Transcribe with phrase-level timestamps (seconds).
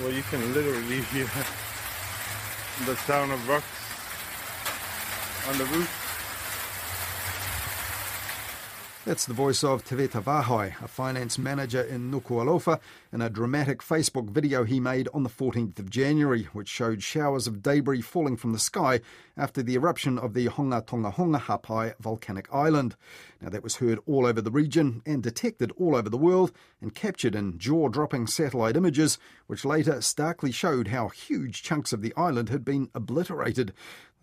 [0.00, 1.26] Well, you can literally hear
[2.84, 3.64] the sound of rocks
[5.48, 6.05] on the roof.
[9.06, 12.80] That's the voice of Teveta Vahoi, a finance manager in Nuku'alofa,
[13.12, 17.46] in a dramatic Facebook video he made on the 14th of January, which showed showers
[17.46, 19.00] of debris falling from the sky
[19.36, 22.96] after the eruption of the Hunga Tonga Hunga Ha'apai volcanic island.
[23.40, 26.50] Now, that was heard all over the region and detected all over the world
[26.80, 32.02] and captured in jaw dropping satellite images, which later starkly showed how huge chunks of
[32.02, 33.72] the island had been obliterated.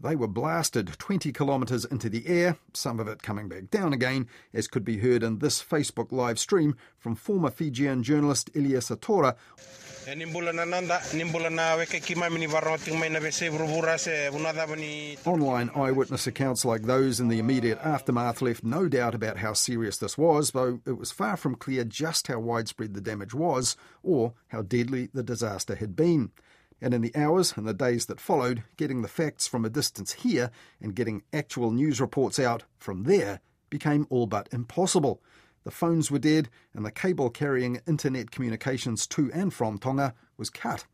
[0.04, 4.28] They were blasted 20 kilometres into the air, some of it coming back down again,
[4.54, 9.38] as could be heard in this Facebook live stream from former Fijian journalist Ilia Satora.
[15.26, 19.98] Online eyewitness accounts like those in the immediate aftermath left no doubt about how serious
[19.98, 24.34] this was, though it was far from clear just how widespread the damage was or
[24.50, 26.30] how deadly the disaster had been
[26.84, 30.12] and in the hours and the days that followed, getting the facts from a distance
[30.12, 35.22] here and getting actual news reports out from there became all but impossible.
[35.64, 40.50] The phones were dead, and the cable carrying internet communications to and from Tonga was
[40.50, 40.86] cut.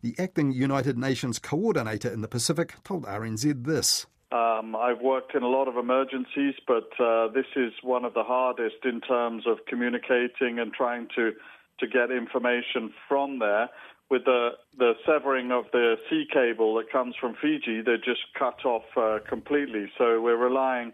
[0.00, 4.06] The acting United Nations coordinator in the Pacific told RNZ this.
[4.32, 8.24] Um, I've worked in a lot of emergencies, but uh, this is one of the
[8.24, 11.32] hardest in terms of communicating and trying to,
[11.80, 13.68] to get information from there
[14.10, 18.64] with the, the severing of the sea cable that comes from Fiji, they're just cut
[18.64, 19.90] off uh, completely.
[19.98, 20.92] So we're relying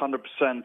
[0.00, 0.18] 100%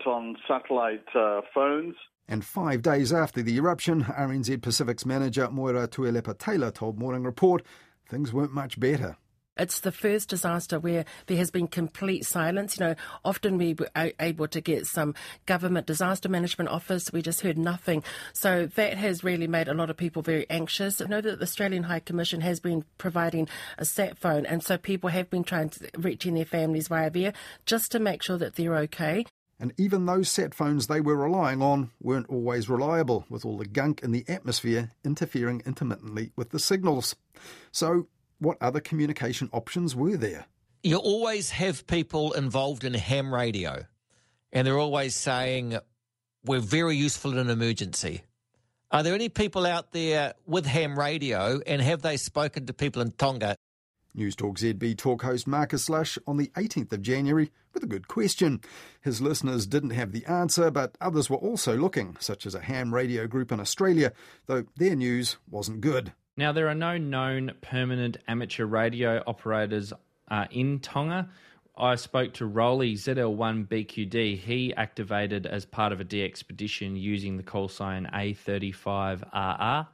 [0.08, 1.96] on satellite uh, phones.
[2.28, 7.66] And five days after the eruption, RNZ Pacific's manager Moera Tuilaepa Taylor told Morning Report
[8.08, 9.18] things weren't much better.
[9.60, 12.80] It's the first disaster where there has been complete silence.
[12.80, 15.14] You know, often we were able to get some
[15.46, 17.12] government disaster management office.
[17.12, 18.04] We just heard nothing.
[18.34, 21.02] So that has really made a lot of people very anxious.
[21.02, 24.78] I know that the Australian High Commission has been providing a sat phone, and so
[24.78, 27.34] people have been trying to reach in their families via there
[27.66, 29.26] just to make sure that they're okay.
[29.60, 33.66] And even those sat phones they were relying on weren't always reliable, with all the
[33.66, 37.16] gunk in the atmosphere interfering intermittently with the signals.
[37.72, 38.08] So
[38.40, 40.46] what other communication options were there?
[40.84, 43.86] You always have people involved in ham radio,
[44.52, 45.78] and they're always saying,
[46.46, 48.24] We're very useful in an emergency.
[48.92, 53.02] Are there any people out there with ham radio, and have they spoken to people
[53.02, 53.56] in Tonga?
[54.16, 58.08] News Talk ZB talk host Marcus Lush on the 18th of January with a good
[58.08, 58.62] question.
[59.02, 62.94] His listeners didn't have the answer, but others were also looking, such as a ham
[62.94, 64.12] radio group in Australia,
[64.48, 66.14] though their news wasn't good.
[66.40, 69.92] Now, there are no known permanent amateur radio operators
[70.32, 71.28] uh, in Tonga.
[71.78, 74.38] I spoke to Rolly ZL1BQD.
[74.38, 79.88] He activated as part of a DXpedition using the call sign A35RR.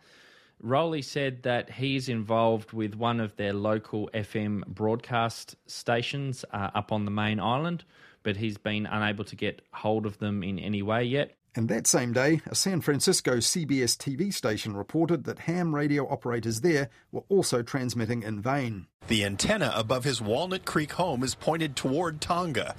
[0.61, 6.69] Rolly said that he is involved with one of their local FM broadcast stations uh,
[6.75, 7.85] up on the main island,
[8.21, 11.37] but he's been unable to get hold of them in any way yet.
[11.55, 16.59] And that same day, a San Francisco CBS TV station reported that ham radio operators
[16.59, 18.87] there were also transmitting in vain.
[19.07, 22.75] The antenna above his Walnut Creek home is pointed toward Tonga.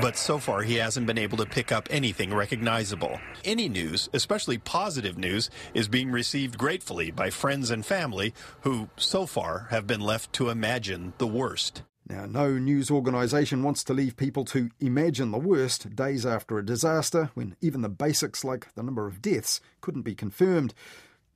[0.00, 3.18] But so far, he hasn't been able to pick up anything recognizable.
[3.44, 9.26] Any news, especially positive news, is being received gratefully by friends and family who, so
[9.26, 11.82] far, have been left to imagine the worst.
[12.08, 16.64] Now, no news organisation wants to leave people to imagine the worst days after a
[16.64, 20.72] disaster when even the basics like the number of deaths couldn't be confirmed.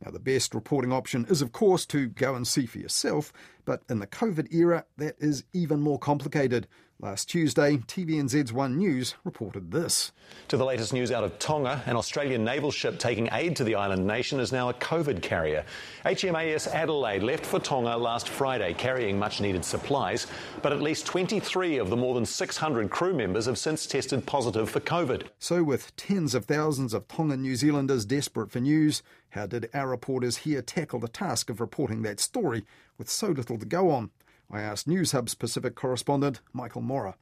[0.03, 3.35] Now, the best reporting option is, of course, to go and see for yourself,
[3.67, 6.67] but in the COVID era, that is even more complicated.
[7.03, 10.13] Last Tuesday, TVNZ's One News reported this.
[10.47, 13.75] To the latest news out of Tonga, an Australian naval ship taking aid to the
[13.75, 15.65] island nation is now a COVID carrier.
[16.05, 20.29] HMAS Adelaide left for Tonga last Friday carrying much needed supplies,
[20.63, 24.71] but at least 23 of the more than 600 crew members have since tested positive
[24.71, 25.25] for COVID.
[25.41, 29.89] So, with tens of thousands of Tongan New Zealanders desperate for news, how did our
[29.89, 32.65] reporters here tackle the task of reporting that story
[32.97, 34.13] with so little to go on?
[34.53, 37.15] I asked Newshub's Pacific correspondent Michael Morrah.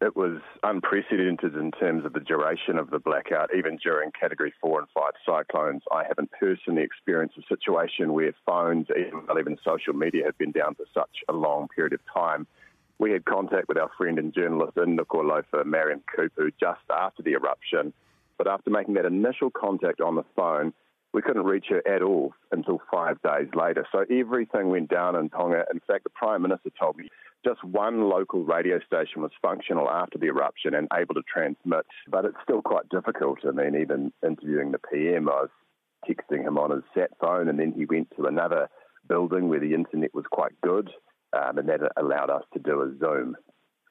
[0.00, 3.50] It was unprecedented in terms of the duration of the blackout.
[3.56, 8.86] Even during Category 4 and 5 cyclones, I haven't personally experienced a situation where phones,
[8.90, 12.46] even, even social media, have been down for such a long period of time.
[12.98, 17.32] We had contact with our friend and journalist in Nuku'alofa, Marian Kupu, just after the
[17.32, 17.92] eruption.
[18.38, 20.72] But after making that initial contact on the phone,
[21.16, 23.86] we couldn't reach her at all until five days later.
[23.90, 25.64] So everything went down in Tonga.
[25.72, 27.08] In fact, the Prime Minister told me
[27.42, 32.26] just one local radio station was functional after the eruption and able to transmit, but
[32.26, 33.38] it's still quite difficult.
[33.48, 35.50] I mean, even interviewing the PM, I was
[36.06, 38.68] texting him on his sat phone, and then he went to another
[39.08, 40.90] building where the internet was quite good,
[41.32, 43.36] um, and that allowed us to do a Zoom.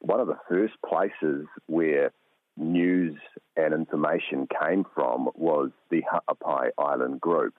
[0.02, 2.12] One of the first places where
[2.58, 3.18] news
[3.56, 7.54] and information came from was the Ha'apai Island Group.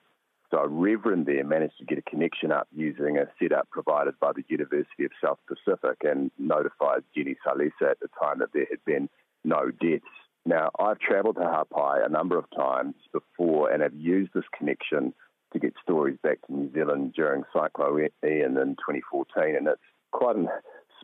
[0.50, 4.32] So a reverend there managed to get a connection up using a setup provided by
[4.32, 8.84] the University of South Pacific and notified Jenny Salesa at the time that there had
[8.84, 9.08] been
[9.44, 10.04] no deaths.
[10.44, 15.12] Now, I've travelled to Ha'apai a number of times before and have used this connection
[15.52, 19.80] to get stories back to New Zealand during Cyclone Ian in 2014, and it's
[20.12, 20.48] quite an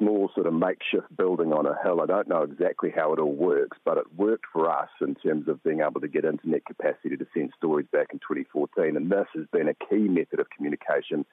[0.02, 2.00] small sort of makeshift building on a hill.
[2.00, 5.48] I don't know exactly how it all works, but it worked for us in terms
[5.48, 8.96] of being able to get internet capacity to send stories back in 2014.
[8.96, 11.24] And this has been a key method of communication.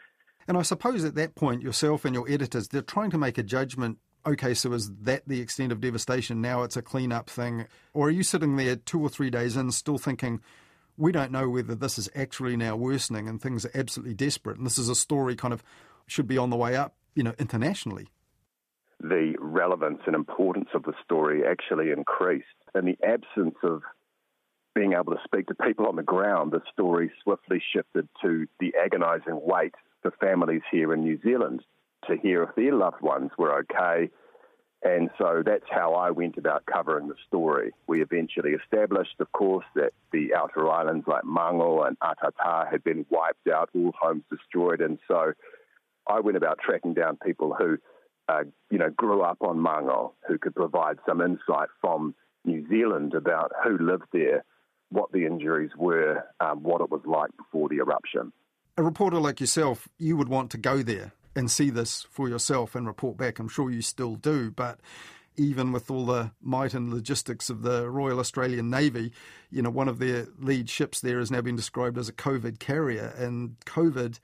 [0.47, 3.43] And I suppose at that point, yourself and your editors, they're trying to make a
[3.43, 3.97] judgment.
[4.25, 6.41] Okay, so is that the extent of devastation?
[6.41, 7.65] Now it's a clean up thing.
[7.93, 10.41] Or are you sitting there two or three days in still thinking,
[10.97, 14.57] we don't know whether this is actually now worsening and things are absolutely desperate.
[14.57, 15.63] And this is a story kind of
[16.07, 18.09] should be on the way up, you know, internationally
[18.99, 22.45] the relevance and importance of the story actually increased.
[22.75, 23.81] In the absence of
[24.75, 28.73] being able to speak to people on the ground, the story swiftly shifted to the
[28.83, 31.63] agonising wait for families here in New Zealand
[32.07, 34.09] to hear if their loved ones were okay.
[34.81, 37.73] And so that's how I went about covering the story.
[37.87, 43.05] We eventually established, of course, that the outer islands like Mango and Atata had been
[43.09, 44.79] wiped out, all homes destroyed.
[44.79, 45.33] And so
[46.07, 47.77] I went about tracking down people who
[48.29, 52.13] uh, you know, grew up on Mango, who could provide some insight from
[52.45, 54.43] New Zealand about who lived there,
[54.89, 58.31] what the injuries were, um, what it was like before the eruption.
[58.77, 62.75] A reporter like yourself, you would want to go there and see this for yourself
[62.75, 63.39] and report back.
[63.39, 64.79] I'm sure you still do, but
[65.35, 69.11] even with all the might and logistics of the Royal Australian Navy,
[69.49, 72.59] you know, one of their lead ships there has now been described as a COVID
[72.59, 74.19] carrier, and COVID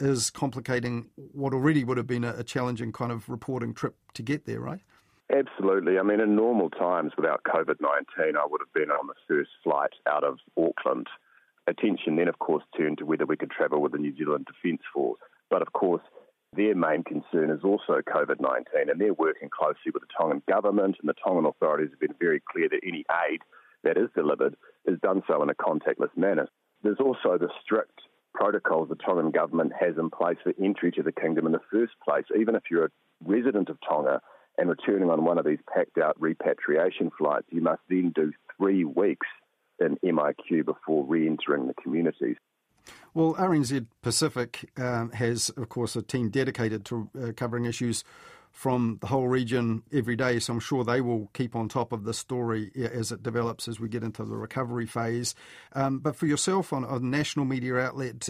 [0.00, 4.46] is complicating what already would have been a, challenging kind of reporting trip to get
[4.46, 4.80] there, right?
[5.30, 5.98] Absolutely.
[5.98, 9.50] I mean, in normal times without COVID 19, I would have been on the first
[9.62, 11.06] flight out of Auckland.
[11.66, 14.80] Attention then, of course, turned to whether we could travel with the New Zealand Defence
[14.92, 15.20] Force.
[15.50, 16.02] But of course,
[16.56, 20.96] their main concern is also COVID 19, and they're working closely with the Tongan government,
[21.00, 23.42] and the Tongan authorities have been very clear that any aid
[23.84, 24.56] that is delivered
[24.86, 26.48] is done so in a contactless manner.
[26.82, 28.00] There's also the strict
[28.38, 31.92] protocols the Tongan government has in place for entry to the kingdom in the first
[32.04, 32.24] place.
[32.38, 32.90] Even if you're a
[33.24, 34.20] resident of Tonga
[34.56, 38.84] and returning on one of these packed out repatriation flights, you must then do three
[38.84, 39.26] weeks
[39.80, 42.36] in MIQ before re entering the communities.
[43.12, 48.04] Well, RNZ Pacific um, has, of course, a team dedicated to uh, covering issues
[48.52, 50.38] from the whole region every day.
[50.38, 53.78] So I'm sure they will keep on top of the story as it develops as
[53.78, 55.34] we get into the recovery phase.
[55.72, 58.28] Um, but for yourself on a national media outlet,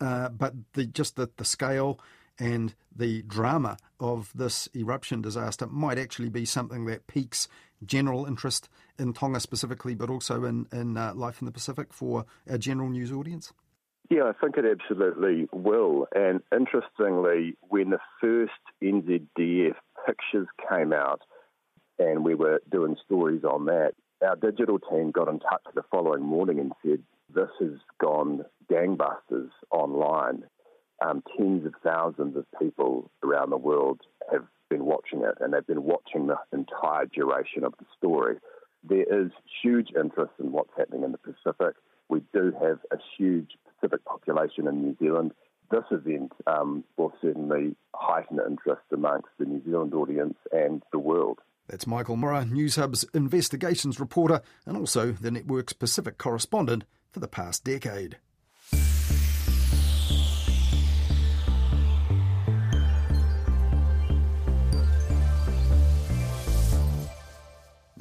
[0.00, 2.00] uh, but the, just the, the scale
[2.38, 7.48] and the drama of this eruption disaster might actually be something that piques
[7.84, 12.24] general interest in Tonga specifically, but also in, in uh, life in the Pacific for
[12.46, 13.52] a general news audience?
[14.12, 16.06] Yeah, I think it absolutely will.
[16.14, 19.72] And interestingly, when the first NZDF
[20.04, 21.22] pictures came out
[21.98, 23.92] and we were doing stories on that,
[24.22, 27.02] our digital team got in touch the following morning and said,
[27.34, 30.44] This has gone gangbusters online.
[31.02, 35.66] Um, tens of thousands of people around the world have been watching it, and they've
[35.66, 38.36] been watching the entire duration of the story.
[38.86, 39.30] There is
[39.62, 41.76] huge interest in what's happening in the Pacific.
[42.10, 45.32] We do have a huge Pacific population in New Zealand.
[45.70, 51.38] This event um, will certainly heighten interest amongst the New Zealand audience and the world.
[51.68, 57.64] That's Michael Morrah, Newshub's investigations reporter and also the network's Pacific correspondent for the past
[57.64, 58.18] decade.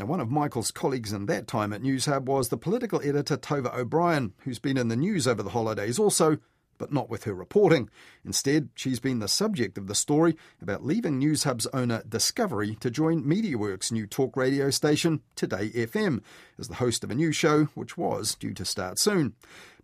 [0.01, 3.71] Now, one of Michael's colleagues in that time at Newshub was the political editor Tova
[3.71, 6.39] O'Brien, who's been in the news over the holidays also,
[6.79, 7.87] but not with her reporting.
[8.25, 13.23] Instead, she's been the subject of the story about leaving Newshub's owner Discovery to join
[13.23, 16.23] MediaWorks' new talk radio station, Today FM,
[16.57, 19.35] as the host of a new show which was due to start soon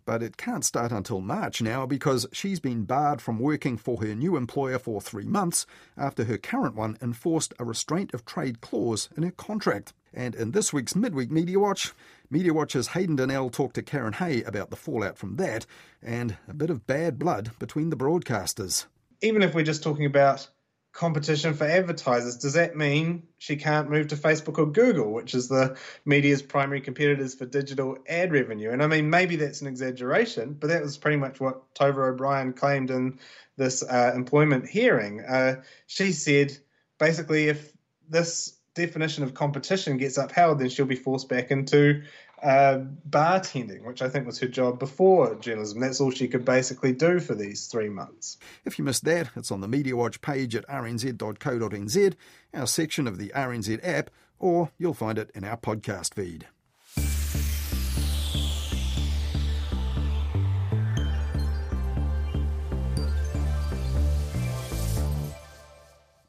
[0.04, 4.14] but it can't start until March now because she's been barred from working for her
[4.14, 5.66] new employer for three months
[5.98, 9.92] after her current one enforced a restraint of trade clause in her contract.
[10.12, 11.92] And in this week's Midweek Media Watch,
[12.30, 15.66] Media Watch's Hayden Donnell talked to Karen Hay about the fallout from that
[16.02, 18.86] and a bit of bad blood between the broadcasters.
[19.22, 20.48] Even if we're just talking about
[20.92, 25.48] competition for advertisers, does that mean she can't move to Facebook or Google, which is
[25.48, 28.70] the media's primary competitors for digital ad revenue?
[28.70, 32.52] And I mean, maybe that's an exaggeration, but that was pretty much what Tova O'Brien
[32.52, 33.18] claimed in
[33.56, 35.20] this uh, employment hearing.
[35.20, 36.56] Uh, she said
[36.98, 37.72] basically, if
[38.08, 42.02] this definition of competition gets upheld, then she'll be forced back into
[42.42, 45.80] uh, bartending, which I think was her job before journalism.
[45.80, 48.38] That's all she could basically do for these three months.
[48.64, 52.14] If you missed that, it's on the Media Watch page at rnz.co.nz,
[52.54, 56.46] our section of the RNZ app, or you'll find it in our podcast feed.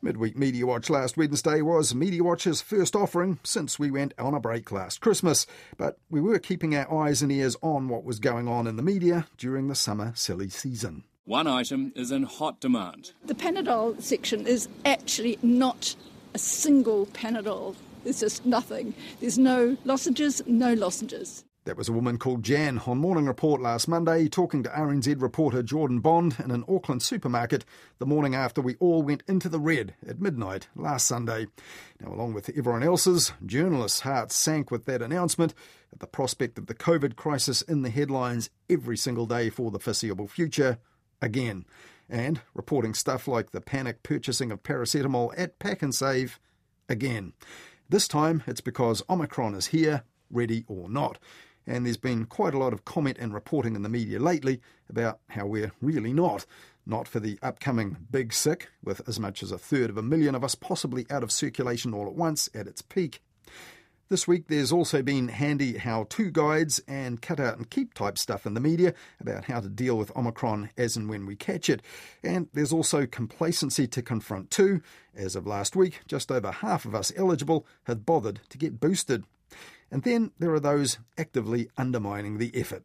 [0.10, 4.40] Midweek Media Watch last Wednesday was Media Watch's first offering since we went on a
[4.40, 5.46] break last Christmas,
[5.78, 8.82] but we were keeping our eyes and ears on what was going on in the
[8.82, 11.04] media during the summer silly season.
[11.26, 13.12] One item is in hot demand.
[13.24, 15.96] The Panadol section is actually not
[16.34, 17.76] a single Panadol.
[18.04, 18.96] There's just nothing.
[19.20, 21.46] There's no lozenges, no lozenges.
[21.70, 25.62] That was a woman called Jan on Morning Report last Monday, talking to RNZ reporter
[25.62, 27.64] Jordan Bond in an Auckland supermarket
[28.00, 31.46] the morning after we all went into the red at midnight last Sunday.
[32.02, 35.54] Now, along with everyone else's, journalists' hearts sank with that announcement
[35.94, 39.78] at the prospect of the COVID crisis in the headlines every single day for the
[39.78, 40.80] foreseeable future
[41.22, 41.66] again.
[42.10, 46.40] And reporting stuff like the panic purchasing of paracetamol at Pak'nSave
[46.90, 47.34] again.
[47.90, 51.20] This time it's because Omicron is here, ready or not
[51.70, 54.60] and there's been quite a lot of comment and reporting in the media lately
[54.90, 56.46] about how we're really not.
[56.86, 60.34] Not for the upcoming big sick, with as much as a third of a million
[60.34, 63.22] of us possibly out of circulation all at once at its peak.
[64.10, 68.18] This week there's also been handy how to guides and cut out and keep type
[68.18, 71.70] stuff in the media about how to deal with Omicron as and when we catch
[71.70, 71.84] it.
[72.24, 74.82] And there's also complacency to confront too.
[75.16, 79.26] As of last week, just over half of us eligible had bothered to get boosted.
[79.92, 82.84] And then there are those actively undermining the effort.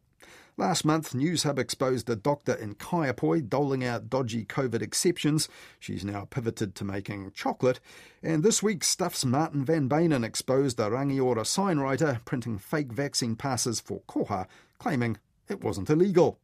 [0.57, 5.49] Last month, Newshub exposed a doctor in Kaiapoi doling out dodgy COVID exceptions.
[5.81, 7.81] She's now pivoted to making chocolate.
[8.23, 13.81] And this week, Stuff's Martin van Beynen exposed a Rangiora signwriter printing fake vaccine passes
[13.81, 14.47] for Koha,
[14.79, 15.17] claiming
[15.49, 16.39] it wasn't illegal.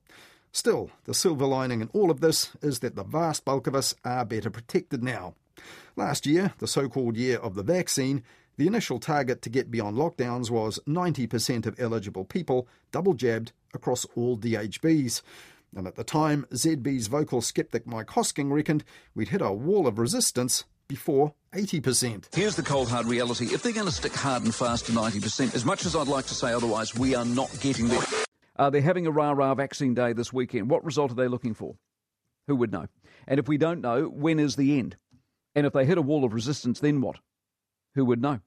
[0.52, 3.96] Still, the silver lining in all of this is that the vast bulk of us
[4.04, 5.36] are better protected now.
[5.96, 8.24] Last year, the so called year of the vaccine,
[8.62, 14.06] the initial target to get beyond lockdowns was 90% of eligible people double jabbed across
[14.16, 15.24] all DHBs.
[15.76, 18.84] And at the time, ZB's vocal skeptic Mike Hosking reckoned
[19.16, 22.36] we'd hit a wall of resistance before 80%.
[22.36, 23.46] Here's the cold hard reality.
[23.46, 26.28] If they're going to stick hard and fast to 90%, as much as I'd like
[26.28, 28.04] to say otherwise, we are not getting there.
[28.56, 30.70] Uh, they're having a rah rah vaccine day this weekend.
[30.70, 31.78] What result are they looking for?
[32.46, 32.86] Who would know?
[33.28, 34.98] And if we don't know, when is the end?
[35.56, 37.18] And if they hit a wall of resistance, then what?
[37.96, 38.42] Who would know?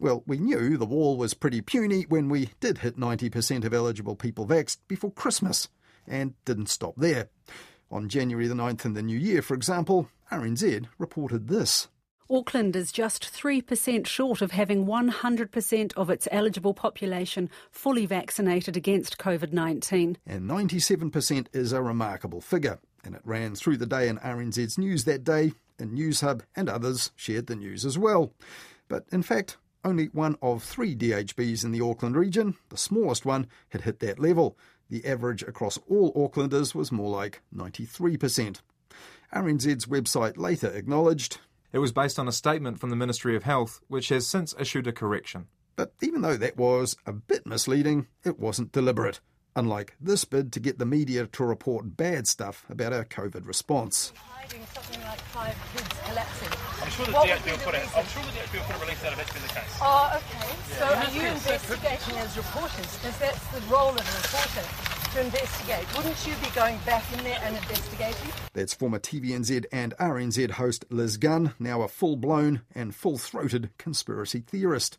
[0.00, 4.14] Well, we knew the wall was pretty puny when we did hit 90% of eligible
[4.14, 5.68] people vaxxed before Christmas,
[6.06, 7.30] and didn't stop there.
[7.90, 11.88] On January the 9th in the new year, for example, RNZ reported this.
[12.30, 19.18] Auckland is just 3% short of having 100% of its eligible population fully vaccinated against
[19.18, 20.18] COVID 19.
[20.26, 25.04] And 97% is a remarkable figure, and it ran through the day in RNZ's news
[25.04, 28.32] that day, and Newshub and others shared the news as well.
[28.88, 29.56] But in fact,
[29.88, 34.18] only one of three DHBs in the Auckland region, the smallest one, had hit that
[34.18, 34.58] level.
[34.90, 38.60] The average across all Aucklanders was more like 93%.
[39.34, 41.38] RNZ's website later acknowledged
[41.72, 44.86] it was based on a statement from the Ministry of Health, which has since issued
[44.86, 45.46] a correction.
[45.74, 49.20] But even though that was a bit misleading, it wasn't deliberate,
[49.58, 54.12] unlike this bid to get the media to report bad stuff about our COVID response.
[54.94, 56.48] Like five kids collapsing.
[56.82, 57.82] I'm sure the DHB will put it.
[57.96, 59.78] I'm sure the DHB put a release out if that's been the case.
[59.82, 60.48] Oh, okay.
[60.78, 62.96] So are you investigating as reporters?
[62.96, 65.96] Because that's the role of a reporter to investigate.
[65.96, 68.30] Wouldn't you be going back in there and investigating?
[68.52, 73.70] That's former TVNZ and RNZ host Liz Gunn, now a full blown and full throated
[73.78, 74.98] conspiracy theorist.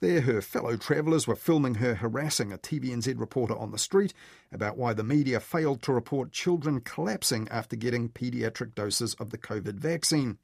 [0.00, 4.12] There, her fellow travellers were filming her harassing a TVNZ reporter on the street
[4.50, 9.38] about why the media failed to report children collapsing after getting paediatric doses of the
[9.38, 10.38] COVID vaccine.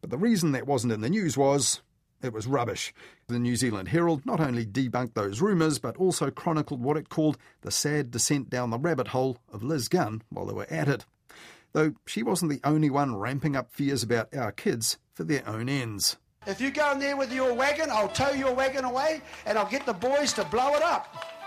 [0.00, 1.82] But the reason that wasn't in the news was
[2.22, 2.92] it was rubbish.
[3.28, 7.38] The New Zealand Herald not only debunked those rumours, but also chronicled what it called
[7.62, 11.04] the sad descent down the rabbit hole of Liz Gunn while they were at it.
[11.72, 15.68] Though she wasn't the only one ramping up fears about our kids for their own
[15.68, 16.16] ends.
[16.46, 19.70] If you go in there with your wagon, I'll tow your wagon away and I'll
[19.70, 21.39] get the boys to blow it up.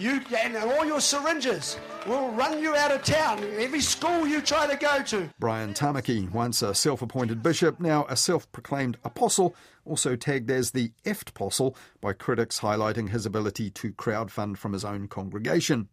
[0.00, 1.76] You and all your syringes
[2.06, 3.42] will run you out of town.
[3.58, 5.28] Every school you try to go to.
[5.40, 10.70] Brian Tamaki, once a self appointed bishop, now a self proclaimed apostle, also tagged as
[10.70, 15.88] the EFT apostle by critics highlighting his ability to crowdfund from his own congregation.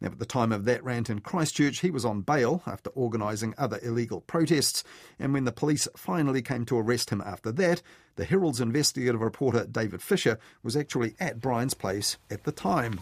[0.00, 3.54] Now, at the time of that rant in Christchurch, he was on bail after organising
[3.58, 4.82] other illegal protests.
[5.18, 7.82] And when the police finally came to arrest him after that,
[8.16, 12.98] the Herald's investigative reporter David Fisher was actually at Brian's place at the time.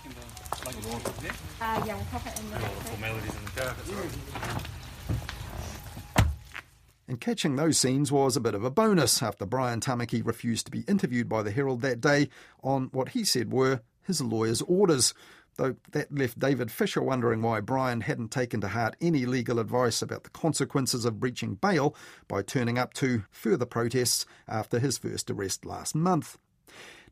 [7.09, 10.73] And catching those scenes was a bit of a bonus after Brian Tamaki refused to
[10.73, 12.29] be interviewed by the Herald that day
[12.63, 15.15] on what he said were his lawyer's orders
[15.59, 20.01] though that left David Fisher wondering why Brian hadn't taken to heart any legal advice
[20.01, 21.95] about the consequences of breaching bail
[22.27, 26.39] by turning up to further protests after his first arrest last month.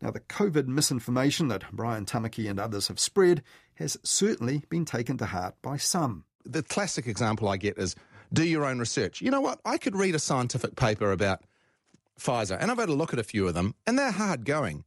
[0.01, 3.43] Now, the COVID misinformation that Brian Tamaki and others have spread
[3.75, 6.25] has certainly been taken to heart by some.
[6.45, 7.97] The classic example I get is
[8.33, 9.21] do your own research.
[9.21, 9.61] You know what?
[9.65, 11.43] I could read a scientific paper about
[12.19, 14.85] Pfizer, and I've had a look at a few of them, and they're hard going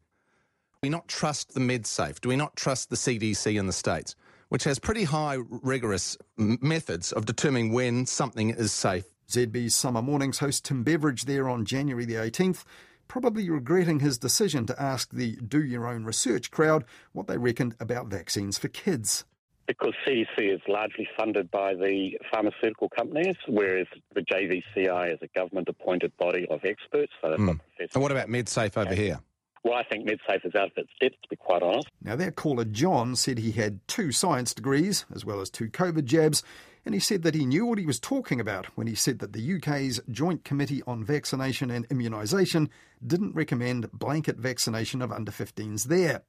[0.81, 2.21] we not trust the MedSafe?
[2.21, 4.15] Do we not trust the CDC in the States,
[4.47, 9.03] which has pretty high, rigorous methods of determining when something is safe?
[9.27, 12.63] ZB's Summer Mornings host Tim Beveridge there on January the 18th,
[13.09, 17.75] probably regretting his decision to ask the do your own research crowd what they reckoned
[17.79, 19.25] about vaccines for kids
[19.67, 25.69] because CDC is largely funded by the pharmaceutical companies, whereas the JVCI is a government
[25.69, 27.11] appointed body of experts.
[27.21, 27.59] So mm.
[27.93, 29.19] And what about MedSafe over here?
[29.63, 31.87] Well, I think MedSafe is out of its depth, to be quite honest.
[32.01, 36.05] Now, their caller John said he had two science degrees as well as two COVID
[36.05, 36.43] jabs,
[36.85, 39.33] and he said that he knew what he was talking about when he said that
[39.33, 42.69] the UK's Joint Committee on Vaccination and Immunisation
[43.05, 46.23] didn't recommend blanket vaccination of under 15s there.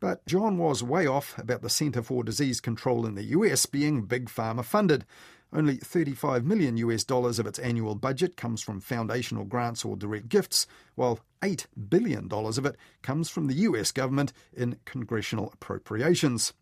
[0.00, 4.02] But John was way off about the Centre for Disease Control in the US being
[4.02, 5.06] big pharma funded.
[5.54, 10.28] Only 35 million US dollars of its annual budget comes from foundational grants or direct
[10.28, 16.54] gifts, while $8 billion of it comes from the US government in congressional appropriations.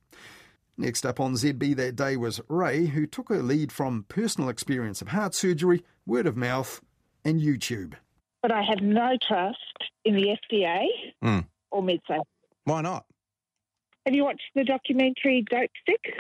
[0.76, 5.00] Next up on ZB that day was Ray, who took her lead from personal experience
[5.00, 6.82] of heart surgery, word of mouth,
[7.25, 7.94] and YouTube.
[8.43, 9.58] But I have no trust
[10.04, 10.84] in the FDA
[11.25, 11.47] mm.
[11.71, 12.25] or MedSafe.
[12.64, 13.06] Why not?
[14.04, 16.14] Have you watched the documentary Dope Stick?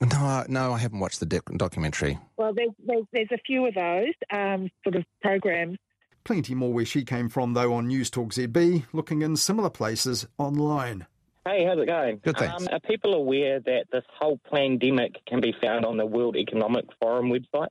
[0.00, 2.18] No, no, I haven't watched the documentary.
[2.36, 5.78] Well, there's, there's, there's a few of those um, sort of programs.
[6.24, 10.26] Plenty more where she came from, though, on News Talk ZB, looking in similar places
[10.38, 11.06] online.
[11.46, 12.20] Hey, how's it going?
[12.24, 12.62] Good, thanks.
[12.62, 16.86] Um, are people aware that this whole pandemic can be found on the World Economic
[17.00, 17.68] Forum website?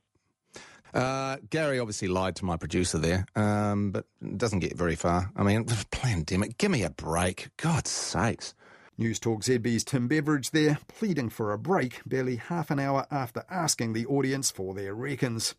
[0.94, 4.06] Uh, Gary obviously lied to my producer there, um, but
[4.38, 5.30] doesn't get very far.
[5.36, 7.50] I mean, pandemic, give me a break.
[7.58, 8.54] God's sakes.
[8.98, 13.44] News Talk ZB's Tim Beveridge there, pleading for a break barely half an hour after
[13.50, 15.54] asking the audience for their reckons.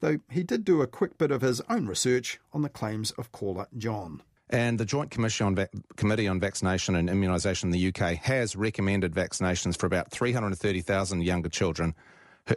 [0.00, 3.32] Though he did do a quick bit of his own research on the claims of
[3.32, 4.22] caller John.
[4.50, 9.14] And the Joint on Va- Committee on Vaccination and Immunisation in the UK has recommended
[9.14, 11.94] vaccinations for about 330,000 younger children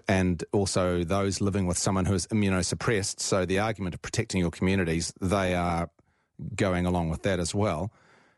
[0.09, 3.21] and also those living with someone who is immunosuppressed.
[3.21, 5.89] So the argument of protecting your communities, they are
[6.57, 7.93] going along with that as well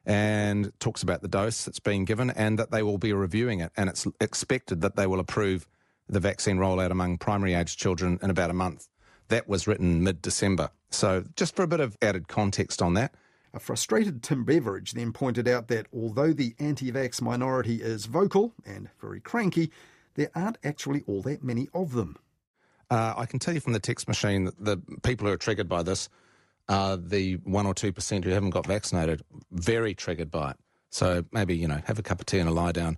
[0.08, 3.74] and talks about the dose that's being given and that they will be reviewing it.
[3.76, 5.68] And it's expected that they will approve
[6.08, 8.88] the vaccine rollout among primary age children in about a month.
[9.28, 10.72] That was written mid December.
[10.90, 13.14] So, just for a bit of added context on that.
[13.54, 18.54] A frustrated Tim Beveridge then pointed out that although the anti vax minority is vocal
[18.66, 19.72] and very cranky,
[20.16, 22.18] there aren't actually all that many of them.
[22.90, 25.68] Uh, I can tell you from the text machine that the people who are triggered
[25.68, 26.08] by this
[26.70, 30.58] are the one or two percent who haven't got vaccinated very triggered by it.
[30.90, 32.98] So maybe you know have a cup of tea and a lie down.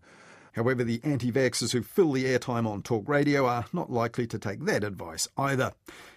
[0.53, 4.39] However, the anti vaxxers who fill the airtime on talk radio are not likely to
[4.39, 5.71] take that advice either.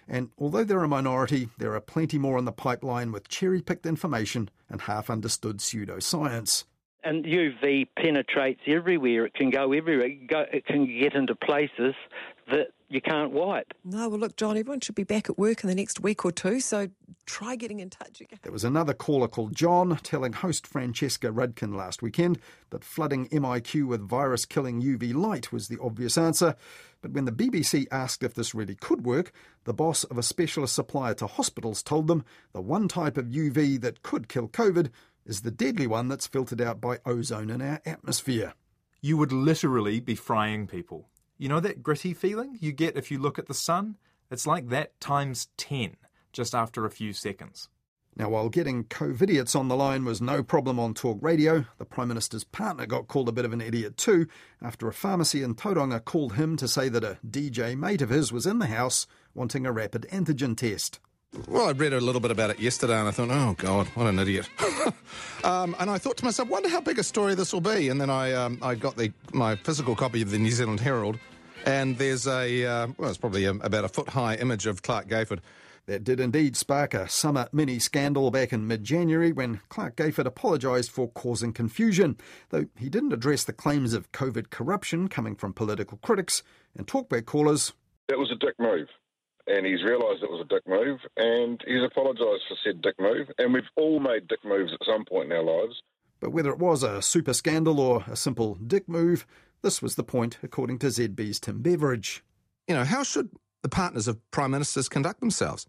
[0.07, 3.85] And although they're a minority, there are plenty more in the pipeline with cherry picked
[3.85, 6.65] information and half understood pseudoscience.
[7.05, 9.25] And UV penetrates everywhere.
[9.25, 10.07] It can go everywhere.
[10.07, 11.95] It, it can get into places
[12.47, 13.73] that you can't wipe.
[13.83, 16.31] No, well, look, John, everyone should be back at work in the next week or
[16.31, 16.89] two, so
[17.25, 18.37] try getting in touch again.
[18.43, 22.37] There was another caller called John telling host Francesca Rudkin last weekend
[22.69, 26.55] that flooding MIQ with virus killing UV light was the obvious answer.
[27.01, 29.31] But when the BBC asked if this really could work,
[29.63, 33.81] the boss of a specialist supplier to hospitals told them the one type of UV
[33.81, 34.89] that could kill COVID
[35.25, 38.53] is the deadly one that's filtered out by ozone in our atmosphere.
[39.01, 41.09] You would literally be frying people.
[41.43, 43.97] You know that gritty feeling you get if you look at the sun?
[44.31, 45.97] It's like that times 10
[46.31, 47.67] just after a few seconds.
[48.15, 52.07] Now, while getting COVIDiots on the line was no problem on talk radio, the Prime
[52.07, 54.25] Minister's partner got called a bit of an idiot too
[54.61, 58.31] after a pharmacy in Tauranga called him to say that a DJ mate of his
[58.31, 61.01] was in the house wanting a rapid antigen test.
[61.49, 64.07] Well, I read a little bit about it yesterday and I thought, oh, God, what
[64.07, 64.47] an idiot.
[65.43, 67.89] um, and I thought to myself, wonder how big a story this will be.
[67.89, 71.19] And then I, um, I got the, my physical copy of the New Zealand Herald,
[71.65, 75.07] and there's a, uh, well, it's probably a, about a foot high image of Clark
[75.07, 75.39] Gayford
[75.85, 80.25] that did indeed spark a summer mini scandal back in mid January when Clark Gayford
[80.25, 82.17] apologised for causing confusion,
[82.49, 86.43] though he didn't address the claims of COVID corruption coming from political critics
[86.75, 87.73] and talkback callers.
[88.07, 88.87] That was a dick move.
[89.45, 93.27] And he's realised it was a dick move, and he's apologised for said dick move.
[93.37, 95.81] And we've all made dick moves at some point in our lives.
[96.21, 99.27] But whether it was a super scandal or a simple dick move,
[99.63, 102.23] this was the point, according to ZB's Tim Beveridge.
[102.67, 103.29] You know, how should
[103.63, 105.65] the partners of prime ministers conduct themselves?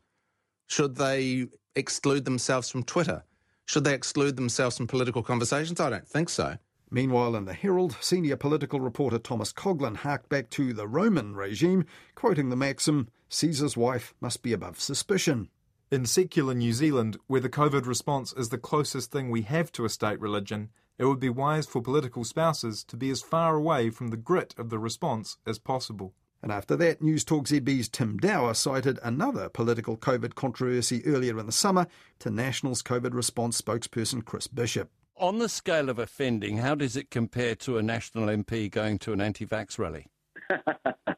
[0.67, 3.25] Should they exclude themselves from Twitter?
[3.67, 5.81] Should they exclude themselves from political conversations?
[5.81, 6.59] I don't think so.
[6.91, 11.87] Meanwhile, in the Herald, senior political reporter Thomas Coughlan harked back to the Roman regime,
[12.15, 15.49] quoting the maxim Caesar's wife must be above suspicion.
[15.91, 19.85] In secular New Zealand, where the COVID response is the closest thing we have to
[19.85, 23.91] a state religion, it would be wise for political spouses to be as far away
[23.91, 26.15] from the grit of the response as possible.
[26.43, 31.47] And after that, News Talk ZB's Tim Dower cited another political COVID controversy earlier in
[31.47, 31.87] the summer
[32.19, 34.91] to National's COVID response spokesperson Chris Bishop.
[35.17, 39.13] On the scale of offending, how does it compare to a National MP going to
[39.13, 40.07] an anti vax rally?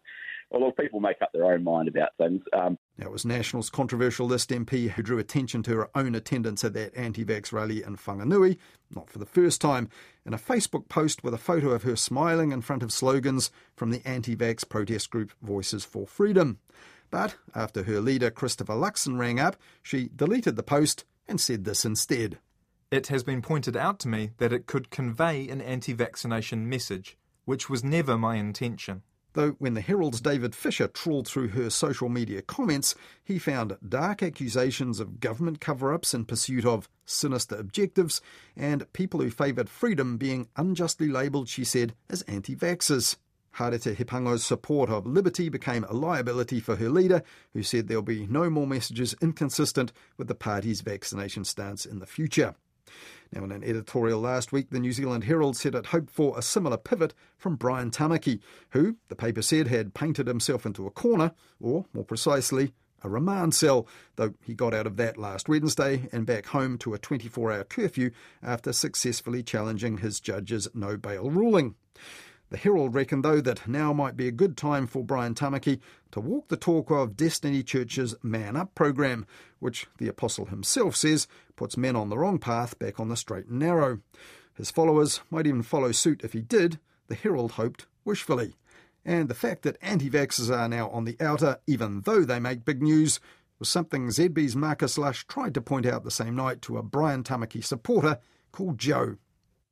[0.51, 2.43] well, people make up their own mind about things.
[2.53, 6.65] Um, now, it was National's controversial list MP who drew attention to her own attendance
[6.65, 8.57] at that anti vax rally in Whanganui,
[8.95, 9.89] not for the first time,
[10.25, 13.91] in a Facebook post with a photo of her smiling in front of slogans from
[13.91, 16.59] the anti vax protest group Voices for Freedom.
[17.11, 21.85] But after her leader, Christopher Luxon, rang up, she deleted the post and said this
[21.85, 22.39] instead.
[22.91, 27.17] It has been pointed out to me that it could convey an anti vaccination message,
[27.45, 29.03] which was never my intention.
[29.37, 34.23] Though when the Herald's David Fisher trawled through her social media comments, he found dark
[34.23, 38.23] accusations of government cover ups in pursuit of sinister objectives
[38.57, 43.17] and people who favoured freedom being unjustly labelled, she said, as anti vaxxers.
[43.57, 47.23] Harete Hipango's support of liberty became a liability for her leader,
[47.53, 52.07] who said there'll be no more messages inconsistent with the party's vaccination stance in the
[52.07, 52.55] future.
[53.33, 56.43] Now, in an editorial last week, the New Zealand Herald said it hoped for a
[56.43, 61.33] similar pivot from Brian Tamaki, who, the paper said, had painted himself into a corner,
[61.61, 63.87] or more precisely, a remand cell,
[64.17, 67.65] though he got out of that last Wednesday and back home to a 24 hour
[67.65, 68.11] curfew
[68.43, 71.75] after successfully challenging his judge's no bail ruling.
[72.49, 75.81] The Herald reckoned, though, that now might be a good time for Brian Tamaki
[76.13, 79.27] to walk the talk of Destiny Church's Man Up program,
[79.59, 83.47] which the Apostle himself says puts men on the wrong path back on the straight
[83.47, 83.99] and narrow.
[84.55, 86.79] His followers might even follow suit if he did,
[87.09, 88.55] the Herald hoped wishfully.
[89.05, 92.65] And the fact that anti vaxxers are now on the outer, even though they make
[92.65, 93.19] big news,
[93.59, 97.25] was something ZB's Marcus Lush tried to point out the same night to a Brian
[97.25, 98.19] Tamaki supporter
[98.53, 99.17] called Joe.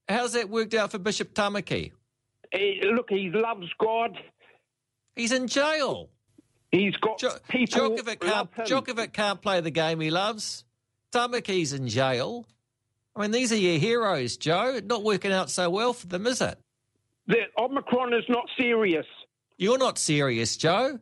[0.09, 1.93] How's that worked out for Bishop Tamaki?
[2.53, 4.19] He, look, he loves God.
[5.17, 6.11] He's in jail.
[6.71, 7.91] He's got jo- people.
[7.91, 10.65] Djokovic can't, Djokovic can't play the game he loves.
[11.13, 12.47] Tamaki's in jail.
[13.15, 14.81] I mean, these are your heroes, Joe.
[14.85, 16.59] Not working out so well for them, is it?
[17.29, 19.07] The Omicron is not serious.
[19.57, 20.99] You're not serious, Joe.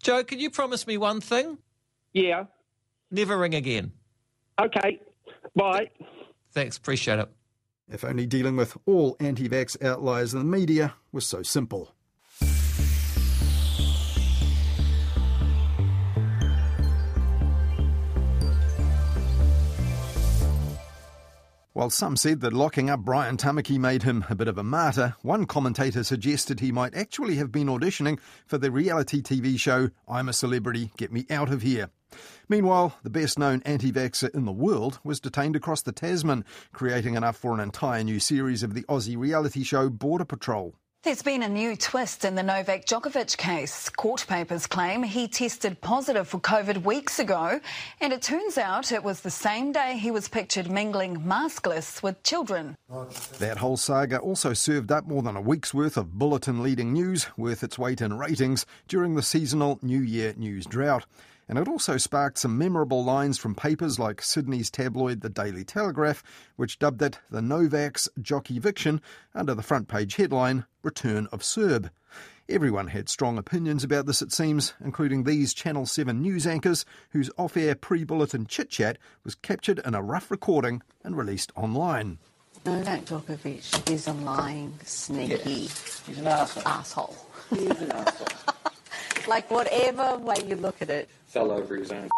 [0.00, 1.58] Joe, can you promise me one thing?
[2.12, 2.44] Yeah.
[3.10, 3.92] Never ring again.
[4.60, 5.00] Okay.
[5.56, 5.90] Bye.
[6.52, 6.76] Thanks.
[6.76, 7.28] Appreciate it.
[7.90, 11.92] If only dealing with all anti vax outliers in the media was so simple.
[21.72, 25.16] While some said that locking up Brian Tamaki made him a bit of a martyr,
[25.22, 30.28] one commentator suggested he might actually have been auditioning for the reality TV show I'm
[30.28, 31.88] a Celebrity, Get Me Out of Here.
[32.48, 37.14] Meanwhile, the best known anti vaxxer in the world was detained across the Tasman, creating
[37.14, 40.74] enough for an entire new series of the Aussie reality show Border Patrol.
[41.02, 43.88] There's been a new twist in the Novak Djokovic case.
[43.88, 47.58] Court papers claim he tested positive for COVID weeks ago,
[48.02, 52.22] and it turns out it was the same day he was pictured mingling maskless with
[52.22, 52.76] children.
[53.38, 57.28] That whole saga also served up more than a week's worth of bulletin leading news,
[57.34, 61.06] worth its weight in ratings, during the seasonal New Year news drought
[61.50, 66.22] and it also sparked some memorable lines from papers like Sydney's tabloid The Daily Telegraph,
[66.54, 69.00] which dubbed it the Novak's jockey viction
[69.34, 71.90] under the front page headline Return of Serb.
[72.48, 77.32] Everyone had strong opinions about this, it seems, including these Channel 7 news anchors whose
[77.36, 82.18] off air pre bulletin chit chat was captured in a rough recording and released online.
[82.64, 86.02] Novak Djokovic is a lying, sneaky yes.
[86.06, 86.62] He's an asshole.
[86.64, 87.16] asshole.
[87.50, 88.54] He is an asshole.
[89.28, 91.08] like, whatever way you look at it.
[91.26, 92.08] Fell over his own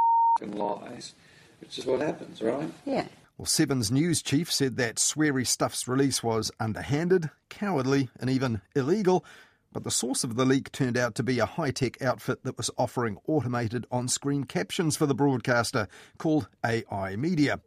[0.40, 1.14] lies,
[1.60, 2.70] which is what happens, right?
[2.84, 3.06] Yeah.
[3.38, 9.24] Well, Seven's news chief said that Sweary Stuff's release was underhanded, cowardly, and even illegal,
[9.72, 12.56] but the source of the leak turned out to be a high tech outfit that
[12.56, 15.88] was offering automated on screen captions for the broadcaster
[16.18, 17.60] called AI Media.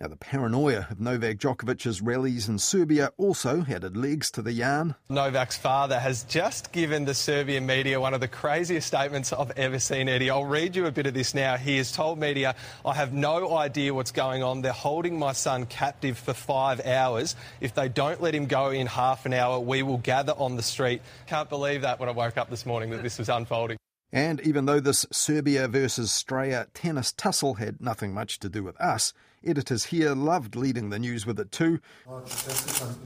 [0.00, 4.94] Now, the paranoia of Novak Djokovic's rallies in Serbia also added legs to the yarn.
[5.10, 9.78] Novak's father has just given the Serbian media one of the craziest statements I've ever
[9.78, 10.30] seen, Eddie.
[10.30, 11.58] I'll read you a bit of this now.
[11.58, 14.62] He has told media, I have no idea what's going on.
[14.62, 17.36] They're holding my son captive for five hours.
[17.60, 20.62] If they don't let him go in half an hour, we will gather on the
[20.62, 21.02] street.
[21.26, 23.76] Can't believe that when I woke up this morning that this was unfolding.
[24.12, 28.80] And even though this Serbia versus Straya tennis tussle had nothing much to do with
[28.80, 29.12] us,
[29.46, 31.78] editors here loved leading the news with it too.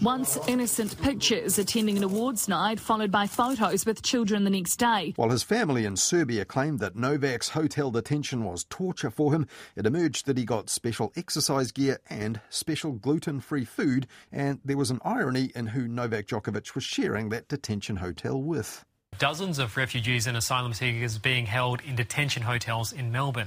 [0.00, 5.12] Once innocent pictures attending an awards night, followed by photos with children the next day.
[5.16, 9.86] While his family in Serbia claimed that Novak's hotel detention was torture for him, it
[9.86, 14.90] emerged that he got special exercise gear and special gluten free food, and there was
[14.90, 18.84] an irony in who Novak Djokovic was sharing that detention hotel with.
[19.18, 23.46] Dozens of refugees and asylum seekers being held in detention hotels in Melbourne.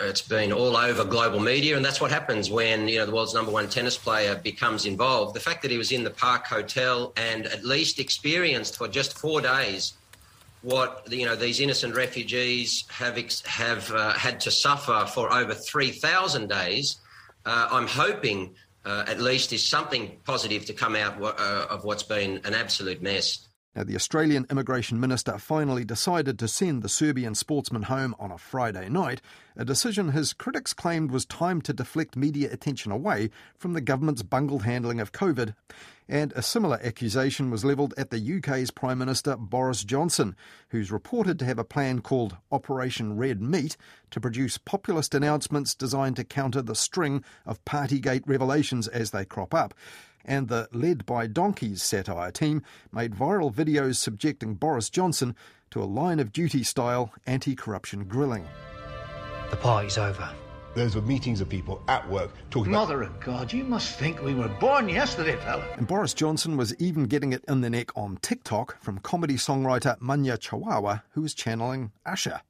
[0.00, 3.34] It's been all over global media, and that's what happens when you know the world's
[3.34, 5.34] number one tennis player becomes involved.
[5.34, 9.18] The fact that he was in the Park Hotel and at least experienced for just
[9.18, 9.94] four days
[10.62, 15.90] what you know these innocent refugees have have uh, had to suffer for over three
[15.90, 16.98] thousand days.
[17.44, 18.54] Uh, I'm hoping
[18.84, 23.02] uh, at least is something positive to come out uh, of what's been an absolute
[23.02, 23.47] mess.
[23.76, 28.38] Now, the Australian Immigration Minister finally decided to send the Serbian sportsman home on a
[28.38, 29.20] Friday night,
[29.56, 34.22] a decision his critics claimed was timed to deflect media attention away from the government's
[34.22, 35.54] bungled handling of COVID.
[36.08, 40.34] And a similar accusation was levelled at the UK's Prime Minister Boris Johnson,
[40.70, 43.76] who's reported to have a plan called Operation Red Meat
[44.10, 49.52] to produce populist announcements designed to counter the string of Partygate revelations as they crop
[49.52, 49.74] up
[50.28, 52.62] and the Led by Donkeys satire team
[52.92, 55.34] made viral videos subjecting Boris Johnson
[55.70, 58.46] to a line of duty style anti corruption grilling.
[59.50, 60.30] The party's over.
[60.74, 63.16] Those were meetings of people at work talking Mother about.
[63.16, 65.66] of God, you must think we were born yesterday, fella.
[65.76, 69.98] And Boris Johnson was even getting it in the neck on TikTok from comedy songwriter
[69.98, 72.42] Munya Chawawa, who was channeling Usher.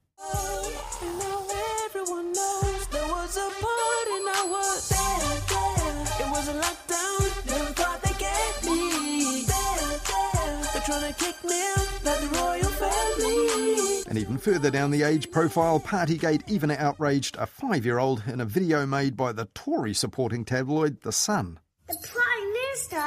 [14.08, 18.40] And even further down the age profile, Partygate even outraged a five year old in
[18.40, 21.60] a video made by the Tory supporting tabloid The Sun.
[21.88, 23.02] The Prime Minister,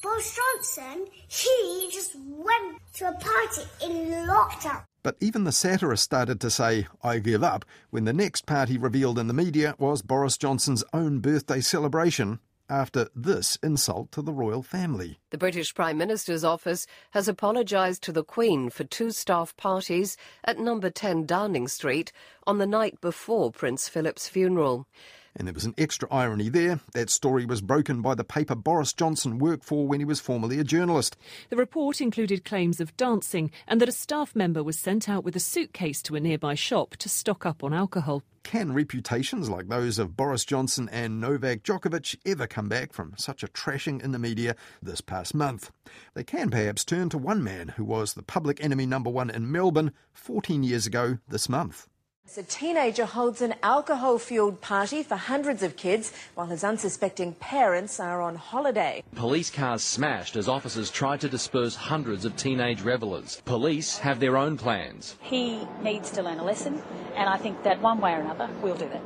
[0.00, 4.84] Boris Johnson, he just went to a party in lockdown.
[5.02, 9.18] But even the satirist started to say, I give up, when the next party revealed
[9.18, 12.38] in the media was Boris Johnson's own birthday celebration
[12.72, 15.20] after this insult to the royal family.
[15.30, 20.58] The British Prime Minister's office has apologised to the Queen for two staff parties at
[20.58, 22.12] number 10 Downing Street
[22.46, 24.86] on the night before Prince Philip's funeral.
[25.34, 26.80] And there was an extra irony there.
[26.92, 30.58] That story was broken by the paper Boris Johnson worked for when he was formerly
[30.58, 31.16] a journalist.
[31.48, 35.34] The report included claims of dancing and that a staff member was sent out with
[35.36, 38.22] a suitcase to a nearby shop to stock up on alcohol.
[38.42, 43.42] Can reputations like those of Boris Johnson and Novak Djokovic ever come back from such
[43.42, 45.70] a trashing in the media this past month?
[46.14, 49.50] They can perhaps turn to one man who was the public enemy number one in
[49.50, 51.88] Melbourne 14 years ago this month.
[52.34, 58.00] A teenager holds an alcohol fueled party for hundreds of kids while his unsuspecting parents
[58.00, 59.04] are on holiday.
[59.14, 63.42] Police cars smashed as officers tried to disperse hundreds of teenage revellers.
[63.44, 65.18] Police have their own plans.
[65.20, 66.80] He needs to learn a lesson,
[67.16, 69.02] and I think that one way or another we'll do that.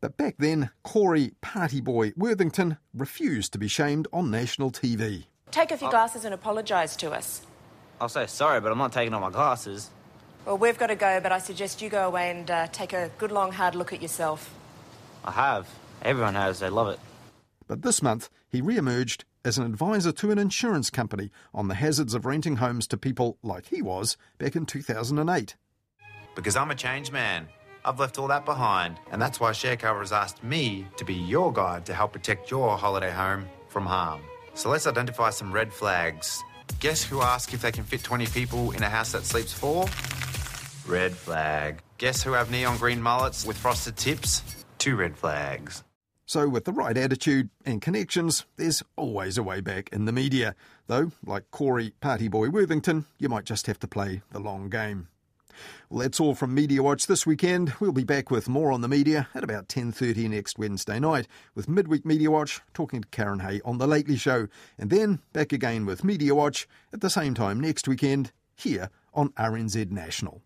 [0.00, 5.26] But back then, Corey Party Boy Worthington refused to be shamed on national TV.
[5.50, 7.42] Take off your glasses and apologise to us.
[8.00, 9.90] I'll say sorry, but I'm not taking off my glasses.
[10.46, 13.10] Well, we've got to go, but I suggest you go away and uh, take a
[13.18, 14.54] good long hard look at yourself.
[15.24, 15.68] I have.
[16.02, 16.60] Everyone has.
[16.60, 17.00] They love it.
[17.66, 21.74] But this month, he re emerged as an advisor to an insurance company on the
[21.74, 25.56] hazards of renting homes to people like he was back in 2008.
[26.36, 27.48] Because I'm a changed man.
[27.84, 31.52] I've left all that behind, and that's why ShareCover has asked me to be your
[31.52, 34.22] guide to help protect your holiday home from harm.
[34.54, 36.42] So let's identify some red flags
[36.80, 39.86] Guess who asked if they can fit 20 people in a house that sleeps four?
[40.86, 41.82] Red flag.
[41.98, 44.64] Guess who have neon green mullets with frosted tips?
[44.78, 45.82] Two red flags.
[46.26, 50.54] So, with the right attitude and connections, there's always a way back in the media.
[50.86, 55.08] Though, like Corey Party Boy Worthington, you might just have to play the long game.
[55.88, 57.72] Well, that's all from Media Watch this weekend.
[57.80, 61.68] We'll be back with more on the media at about 10.30 next Wednesday night with
[61.68, 64.48] Midweek Media Watch talking to Karen Hay on The Lately Show.
[64.78, 69.30] And then back again with Media Watch at the same time next weekend here on
[69.30, 70.42] RNZ National.